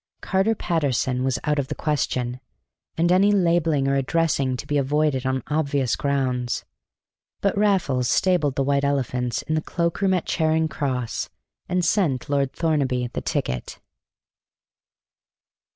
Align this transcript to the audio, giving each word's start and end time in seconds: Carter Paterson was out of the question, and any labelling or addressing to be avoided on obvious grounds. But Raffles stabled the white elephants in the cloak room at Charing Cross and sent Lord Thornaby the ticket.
Carter 0.21 0.55
Paterson 0.55 1.23
was 1.23 1.37
out 1.43 1.59
of 1.59 1.67
the 1.67 1.75
question, 1.75 2.39
and 2.97 3.11
any 3.11 3.31
labelling 3.31 3.87
or 3.87 3.93
addressing 3.95 4.57
to 4.57 4.65
be 4.65 4.79
avoided 4.79 5.27
on 5.27 5.43
obvious 5.45 5.95
grounds. 5.95 6.65
But 7.39 7.55
Raffles 7.55 8.07
stabled 8.09 8.55
the 8.55 8.63
white 8.63 8.83
elephants 8.83 9.43
in 9.43 9.53
the 9.53 9.61
cloak 9.61 10.01
room 10.01 10.15
at 10.15 10.25
Charing 10.25 10.67
Cross 10.69 11.29
and 11.69 11.85
sent 11.85 12.29
Lord 12.31 12.51
Thornaby 12.51 13.11
the 13.13 13.21
ticket. 13.21 13.79